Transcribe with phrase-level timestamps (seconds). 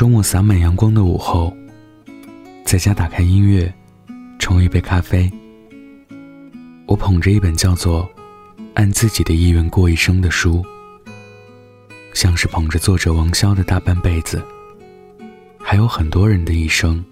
[0.00, 1.54] 周末洒满阳光的午后，
[2.64, 3.70] 在家打开音乐，
[4.38, 5.30] 冲一杯咖啡。
[6.86, 8.04] 我捧着一本叫做
[8.72, 10.64] 《按自己的意愿过一生》的书，
[12.14, 14.42] 像是捧着作者王潇的大半辈子，
[15.58, 17.04] 还有很多人的一生。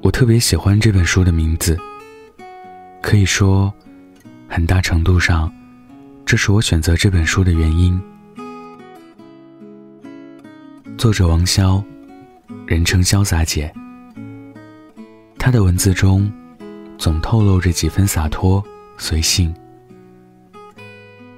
[0.00, 1.78] 我特别喜欢这本书的名字，
[3.02, 3.70] 可以说，
[4.48, 5.52] 很大程度上，
[6.24, 8.00] 这是我选择这本书的原因。
[10.98, 11.80] 作者王潇，
[12.66, 13.72] 人称潇洒姐。
[15.38, 16.28] 她的文字中，
[16.98, 18.60] 总透露着几分洒脱
[18.96, 19.54] 随性。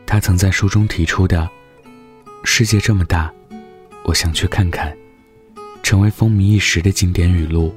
[0.06, 1.46] 她曾在书中提出的
[2.42, 3.30] “世界这么大，
[4.04, 4.96] 我想去看看”，
[5.84, 7.70] 成为风靡一时的经典语录。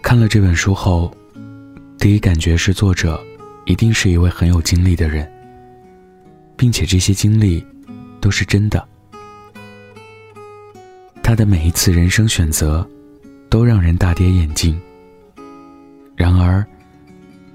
[0.00, 1.12] 看了这本书后，
[1.98, 3.20] 第一感觉是作者
[3.66, 5.28] 一定是一位很有经历的人，
[6.56, 7.66] 并且这些经历。
[8.24, 8.82] 都是真的。
[11.22, 12.88] 他的每一次人生选择，
[13.50, 14.80] 都让人大跌眼镜。
[16.16, 16.64] 然而，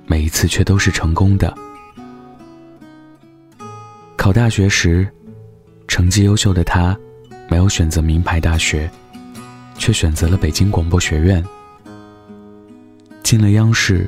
[0.06, 1.52] 每一次却都是成功的。
[4.16, 5.08] 考大学时，
[5.88, 6.95] 成绩优秀的他，
[7.50, 8.88] 没有选择名牌大学，
[9.76, 11.44] 却选择了北京广播学院。
[13.23, 14.08] 进了央视，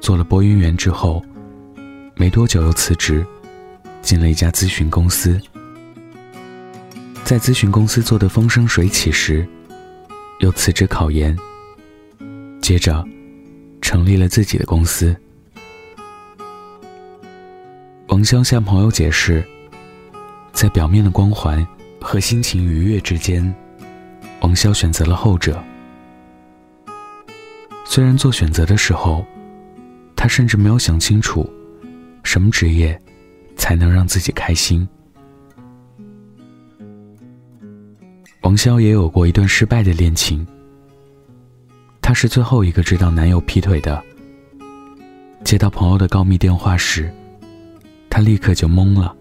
[0.00, 1.22] 做了播音员之后，
[2.16, 3.22] 没多久又辞职，
[4.00, 5.38] 进了一家咨询公司。
[7.30, 9.46] 在咨询公司做的风生水起时，
[10.40, 11.38] 又辞职考研。
[12.60, 13.06] 接着，
[13.80, 15.16] 成立了自己的公司。
[18.08, 19.44] 王潇向朋友解释，
[20.50, 21.64] 在表面的光环
[22.00, 23.54] 和心情愉悦之间，
[24.40, 25.62] 王潇选择了后者。
[27.84, 29.24] 虽然做选择的时候，
[30.16, 31.48] 他甚至没有想清楚，
[32.24, 33.00] 什么职业
[33.56, 34.84] 才能让自己开心。
[38.42, 40.46] 王潇也有过一段失败的恋情。
[42.00, 44.02] 她是最后一个知道男友劈腿的。
[45.44, 47.12] 接到朋友的告密电话时，
[48.08, 49.14] 她立刻就懵了，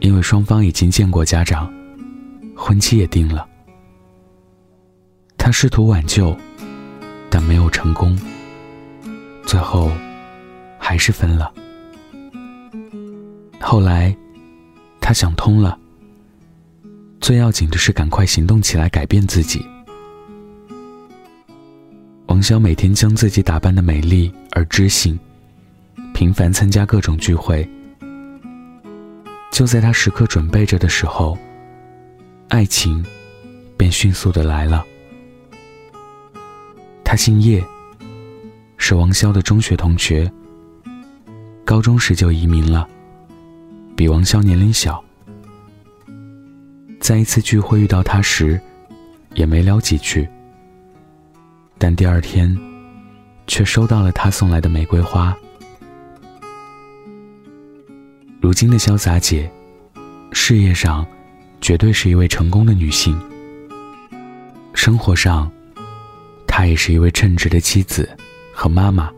[0.00, 1.72] 因为双方已经见过家长，
[2.56, 3.46] 婚期也定了。
[5.38, 6.36] 她试图挽救，
[7.30, 8.18] 但没有成功，
[9.46, 9.90] 最后
[10.78, 11.52] 还是分了。
[13.60, 14.14] 后来，
[15.00, 15.78] 她想通了。
[17.20, 19.66] 最要紧的是赶快行动起来，改变自己。
[22.26, 25.18] 王潇每天将自己打扮的美丽而知性，
[26.12, 27.68] 频繁参加各种聚会。
[29.50, 31.36] 就在他时刻准备着的时候，
[32.48, 33.04] 爱情
[33.76, 34.84] 便迅速的来了。
[37.02, 37.64] 他姓叶，
[38.76, 40.30] 是王潇的中学同学，
[41.64, 42.86] 高中时就移民了，
[43.96, 45.02] 比王潇年龄小。
[47.06, 48.60] 在一次聚会遇到他时，
[49.34, 50.28] 也没聊几句。
[51.78, 52.58] 但第二天，
[53.46, 55.32] 却收到了他送来的玫瑰花。
[58.40, 59.48] 如今的潇洒姐，
[60.32, 61.06] 事业上
[61.60, 63.16] 绝对是一位成功的女性。
[64.74, 65.48] 生活上，
[66.44, 68.10] 她也是一位称职的妻子
[68.52, 69.12] 和妈妈。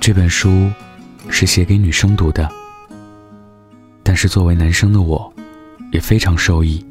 [0.00, 0.68] 这本书
[1.28, 2.50] 是写给女生读的，
[4.02, 5.31] 但是作为男生的我。
[5.92, 6.84] 也非常受益。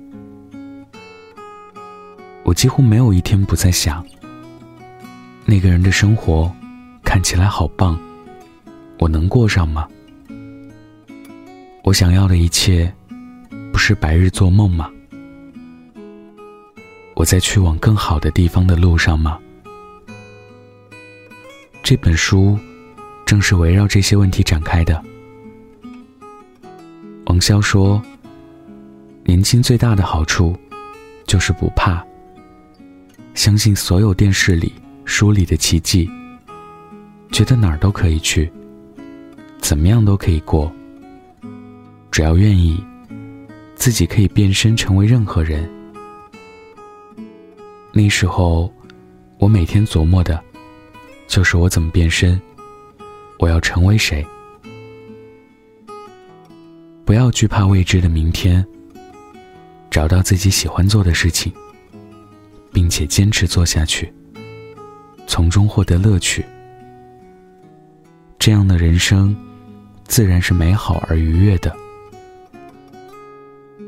[2.43, 4.05] 我几乎没有一天不在想，
[5.45, 6.51] 那个人的生活
[7.03, 7.99] 看起来好棒，
[8.99, 9.87] 我能过上吗？
[11.83, 12.93] 我想要的一切，
[13.73, 14.89] 不是白日做梦吗？
[17.15, 19.39] 我在去往更好的地方的路上吗？
[21.81, 22.57] 这本书
[23.25, 25.03] 正是围绕这些问题展开的。
[27.25, 27.99] 王潇说。
[29.31, 30.53] 年轻最大的好处，
[31.25, 32.05] 就是不怕。
[33.33, 34.73] 相信所有电视里、
[35.05, 36.11] 书里的奇迹，
[37.31, 38.51] 觉得哪儿都可以去，
[39.61, 40.69] 怎么样都可以过。
[42.11, 42.83] 只要愿意，
[43.73, 45.65] 自己可以变身成为任何人。
[47.93, 48.69] 那时候，
[49.39, 50.43] 我每天琢磨的，
[51.29, 52.37] 就是我怎么变身，
[53.39, 54.27] 我要成为谁。
[57.05, 58.67] 不要惧怕未知的明天。
[59.91, 61.51] 找到自己喜欢做的事情，
[62.71, 64.11] 并且坚持做下去，
[65.27, 66.45] 从中获得乐趣，
[68.39, 69.35] 这样的人生
[70.05, 71.75] 自然是美好而愉悦的。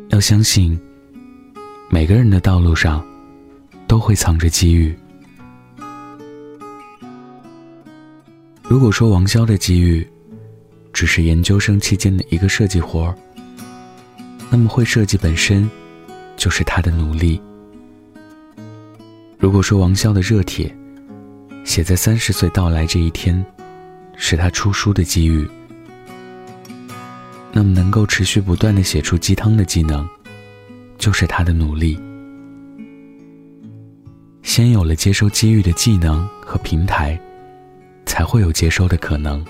[0.10, 0.78] 要相信，
[1.90, 3.04] 每个人的道路上
[3.88, 4.94] 都会藏着机遇。
[8.64, 10.06] 如果说王潇的机遇
[10.92, 13.16] 只是研究生期间的一个设计活儿，
[14.52, 15.70] 那么会设计本身
[16.44, 17.42] 就是他的努力。
[19.40, 20.70] 如果说王潇的热帖
[21.64, 23.42] 写在三十岁到来这一天，
[24.18, 25.50] 是他出书的机遇，
[27.54, 30.06] 那么能够持续不断的写出鸡汤的技能，
[30.98, 31.98] 就是他的努力。
[34.42, 37.18] 先有了接收机遇的技能和平台，
[38.06, 39.42] 才会有接收的可能。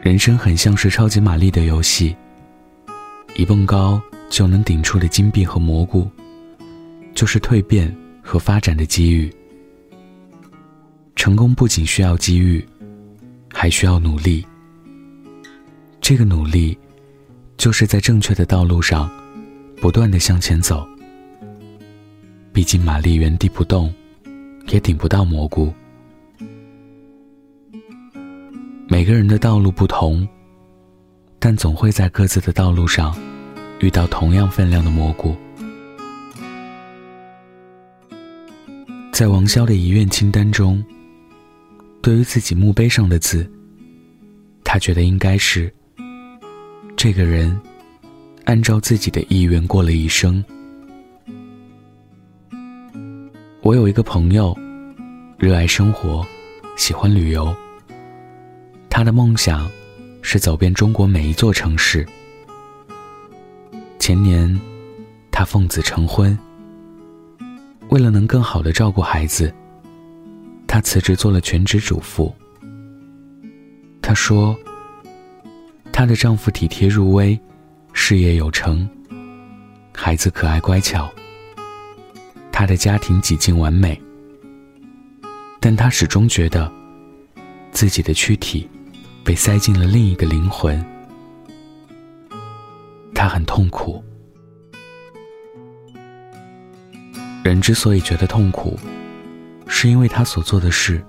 [0.00, 2.16] 人生很像是超级玛丽的游戏，
[3.40, 3.98] 一蹦高。
[4.28, 6.08] 就能顶出的金币和蘑菇，
[7.16, 7.92] 就是蜕变
[8.22, 9.28] 和发展的机遇。
[11.16, 12.64] 成功不仅需要机遇，
[13.52, 14.46] 还需要努力。
[16.00, 16.78] 这个努力，
[17.56, 19.10] 就是在正确的道路上，
[19.78, 20.86] 不断的向前走。
[22.52, 23.92] 毕竟玛丽原地不动，
[24.68, 25.74] 也顶不到蘑菇。
[28.86, 30.26] 每个人的道路不同，
[31.40, 33.12] 但总会在各自的道路上。
[33.80, 35.34] 遇到同样分量的蘑菇，
[39.10, 40.84] 在王潇的遗愿清单中，
[42.02, 43.50] 对于自己墓碑上的字，
[44.64, 45.72] 他觉得应该是：
[46.94, 47.58] 这个人
[48.44, 50.44] 按照自己的意愿过了一生。
[53.62, 54.54] 我有一个朋友，
[55.38, 56.22] 热爱生活，
[56.76, 57.54] 喜欢旅游。
[58.90, 59.70] 他的梦想
[60.20, 62.06] 是走遍中国每一座城市。
[64.00, 64.58] 前年，
[65.30, 66.36] 他奉子成婚。
[67.90, 69.54] 为了能更好的照顾孩子，
[70.66, 72.34] 他辞职做了全职主妇。
[74.00, 74.58] 她说
[75.92, 77.38] ：“她的丈夫体贴入微，
[77.92, 78.88] 事业有成，
[79.94, 81.12] 孩子可爱乖巧，
[82.50, 84.00] 她的家庭几近完美。
[85.60, 86.72] 但她始终觉得，
[87.70, 88.66] 自己的躯体
[89.22, 90.82] 被塞进了另一个灵魂。”
[93.20, 94.02] 他很痛苦。
[97.44, 98.78] 人之所以觉得痛苦，
[99.66, 101.04] 是因为他所做的事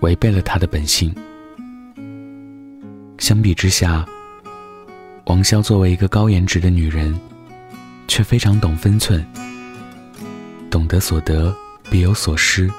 [0.00, 1.14] 违背了他的本性。
[3.16, 4.04] 相比之下，
[5.28, 7.18] 王潇作为一个高颜值的女人，
[8.06, 9.26] 却非常懂分寸，
[10.70, 11.56] 懂得所得
[11.90, 12.70] 必有所失。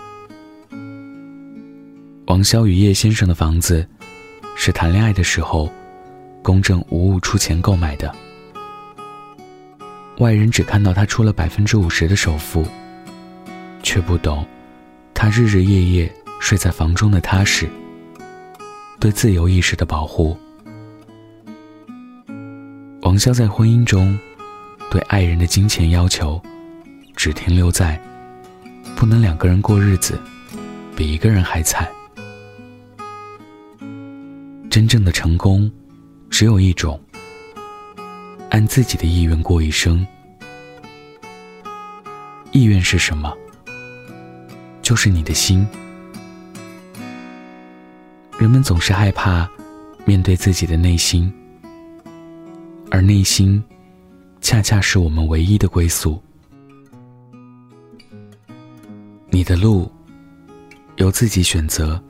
[2.27, 3.83] 王潇与叶先生的房子，
[4.55, 5.67] 是谈恋爱的时候，
[6.43, 8.15] 公证无误出钱购买的。
[10.21, 12.63] 外人只看到他出了百分之五十的首付，
[13.81, 14.45] 却不懂
[15.15, 17.67] 他日日夜夜睡在房中的踏实，
[18.99, 20.37] 对自由意识的保护。
[23.01, 24.15] 王潇在婚姻中
[24.91, 26.39] 对爱人的金钱要求，
[27.15, 27.99] 只停留在
[28.95, 30.21] 不能两个人过日子
[30.95, 31.89] 比一个人还惨。
[34.69, 35.69] 真正的成功，
[36.29, 37.01] 只有一种。
[38.51, 40.05] 按自己的意愿过一生，
[42.51, 43.33] 意愿是什么？
[44.81, 45.65] 就是你的心。
[48.37, 49.49] 人们总是害怕
[50.03, 51.31] 面对自己的内心，
[52.89, 53.63] 而内心
[54.41, 56.21] 恰恰是我们唯一的归宿。
[59.29, 59.89] 你的路
[60.97, 62.03] 由自己选择，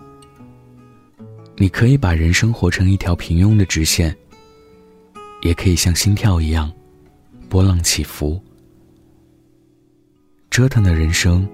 [1.58, 4.18] 你可以把人生活成一条平庸的直线。
[5.42, 6.72] 也可以像心跳一样，
[7.50, 8.42] 波浪起伏。
[10.50, 11.48] 折腾的人生，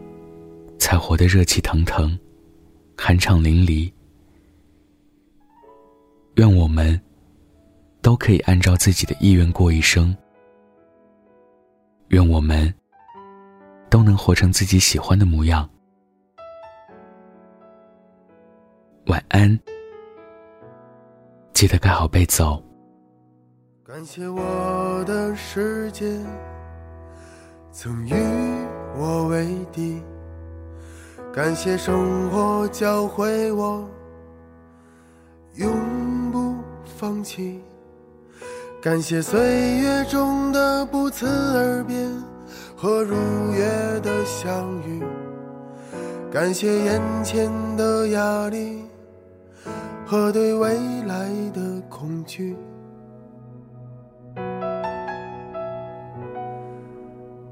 [0.79, 2.17] 才活得热气腾腾，
[2.98, 3.91] 酣畅淋漓。
[6.36, 7.00] 愿我们
[8.01, 10.15] 都可以按照自己的意愿过一生。
[12.10, 12.74] 愿我们
[13.89, 15.70] 都能活成自己喜欢的模样。
[19.08, 19.60] 晚安，
[21.53, 22.62] 记得盖好被子哦。
[23.88, 26.20] 感谢我的世界
[27.72, 28.13] 曾与
[28.98, 30.01] 我为敌，
[31.34, 33.89] 感谢生活教会我
[35.56, 35.72] 永
[36.34, 37.62] 不放弃，
[38.82, 41.25] 感谢岁月中的不辞
[41.56, 41.96] 而别
[42.75, 43.15] 和如
[43.53, 43.63] 约
[44.01, 45.01] 的相遇，
[46.29, 48.84] 感谢眼前的压力
[50.06, 52.53] 和对未来的恐惧。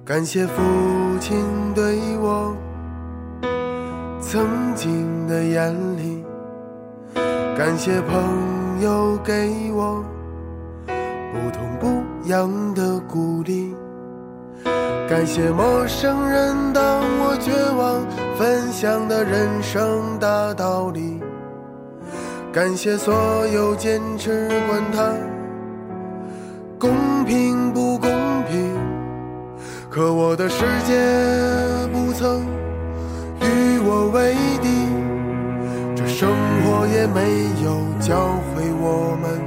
[0.06, 0.62] 感谢父
[1.20, 1.36] 亲
[1.74, 2.56] 对我
[4.22, 4.46] 曾
[4.76, 6.24] 经的严厉，
[7.58, 10.06] 感谢朋友给我
[11.34, 13.74] 不痛不痒的鼓励，
[15.10, 16.84] 感谢陌生人当
[17.22, 18.06] 我绝望
[18.38, 21.20] 分享的人生大道理。
[22.54, 23.16] 感谢所
[23.48, 25.12] 有坚持管它
[26.78, 28.08] 公平不公，
[29.96, 30.94] 可我的世界
[31.94, 32.46] 不曾
[33.40, 34.68] 与我为敌，
[35.96, 36.28] 这生
[36.60, 37.22] 活也没
[37.64, 39.40] 有教会我们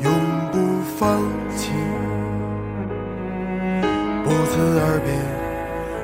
[0.00, 0.10] 永
[0.50, 0.56] 不
[0.96, 1.20] 放
[1.58, 1.72] 弃。
[4.24, 5.12] 不辞而别，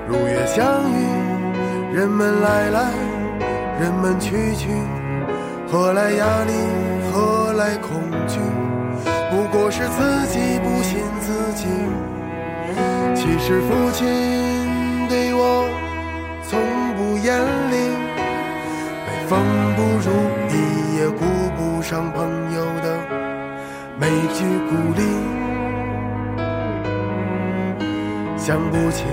[0.07, 0.61] 如约相
[0.93, 2.93] 遇，人们来来，
[3.81, 4.69] 人们去去。
[5.67, 6.53] 何来压力？
[7.11, 8.39] 何来恐惧？
[9.31, 11.69] 不过是自己不信自己。
[13.21, 14.07] 其实父亲
[15.09, 15.67] 对我
[16.45, 16.61] 从
[16.95, 17.37] 不严
[17.71, 17.75] 厉，
[19.05, 19.39] 每逢
[19.75, 20.09] 不如
[20.49, 20.55] 意
[20.97, 21.25] 也顾
[21.57, 22.17] 不上朋
[22.55, 22.87] 友的
[23.99, 25.03] 每句鼓励。
[28.37, 29.05] 想不起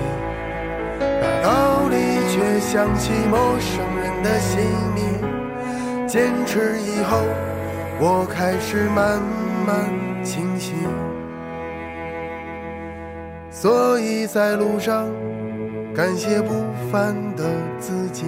[1.00, 1.96] 大道理，
[2.30, 4.62] 却想起陌生人的姓
[4.94, 4.98] 名。
[6.06, 7.18] 坚持以后，
[7.98, 9.20] 我开始慢
[9.66, 9.90] 慢
[10.24, 10.74] 清醒，
[13.58, 15.08] 所以在路上
[15.94, 17.42] 感谢不凡的
[17.80, 18.26] 自己。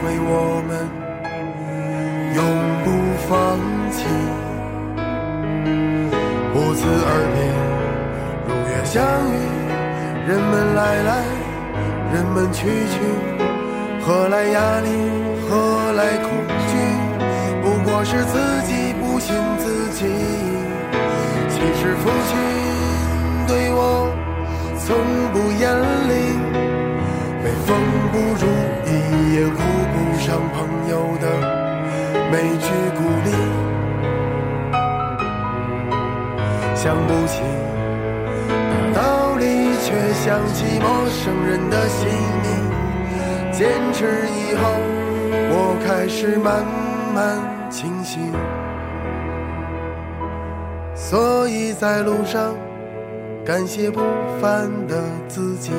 [0.00, 0.70] 会我们
[2.34, 2.38] 永
[2.84, 2.86] 不
[3.28, 3.30] 放
[3.90, 3.96] 弃。
[6.52, 7.36] 不辞而别，
[8.46, 8.94] 如约相
[9.30, 9.34] 遇，
[10.28, 11.10] 人们来来，
[12.12, 12.94] 人们去去，
[14.00, 14.88] 何来压力？
[15.48, 16.30] 何来恐
[16.68, 16.72] 惧？
[17.62, 18.34] 不过是自
[18.66, 20.06] 己不信自己。
[21.48, 22.32] 其实父亲
[23.46, 24.08] 对我
[24.78, 24.86] 从
[25.32, 25.62] 不严
[26.08, 26.12] 厉，
[27.66, 27.76] 风
[28.12, 28.44] 不如
[28.86, 28.90] 意
[29.34, 29.58] 也顾
[29.92, 30.56] 不上朋
[30.90, 31.24] 友的
[32.30, 33.28] 每句鼓励。
[36.74, 37.42] 想不起
[38.94, 39.44] 道理，
[39.82, 42.08] 却想起陌生人的姓
[42.42, 42.46] 名。
[43.50, 44.62] 坚持以后，
[45.50, 46.64] 我开始慢
[47.14, 47.38] 慢
[47.70, 48.32] 清醒。
[50.94, 52.54] 所以在路上，
[53.44, 54.00] 感谢不
[54.40, 55.70] 凡的自己，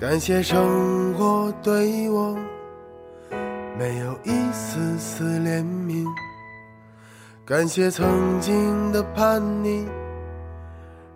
[0.00, 2.38] 感谢生活对我
[3.76, 6.06] 没有一丝丝怜悯，
[7.44, 9.84] 感谢曾经的叛逆，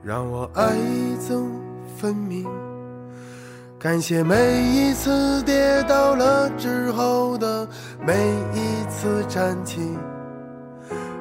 [0.02, 0.72] 让我爱
[1.20, 1.44] 憎
[1.96, 2.44] 分明。
[3.78, 7.68] 感谢每一次跌倒了之后的
[8.04, 8.14] 每
[8.52, 9.96] 一次站起，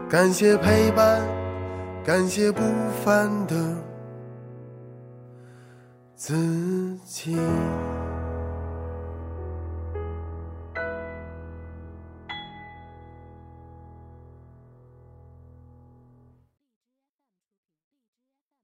[0.10, 1.22] 感谢陪伴，
[2.04, 2.62] 感谢不
[3.06, 3.56] 凡的
[6.24, 7.36] 自己。